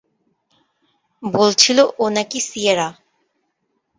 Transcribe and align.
বলছিল 1.23 1.77
ও 1.99 2.05
নাকি 2.09 2.39
সিয়েরা। 2.41 2.87